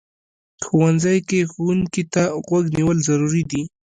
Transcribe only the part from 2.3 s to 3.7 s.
غوږ نیول ضروري دي